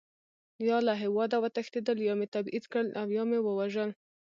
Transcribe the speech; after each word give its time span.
یا 0.67 0.77
له 0.87 0.93
هېواده 1.03 1.37
وتښتېدل، 1.39 1.97
یا 2.07 2.13
مې 2.19 2.27
تبعید 2.35 2.65
کړل 2.71 2.87
او 3.01 3.07
یا 3.17 3.23
مې 3.29 3.39
ووژل. 3.41 3.89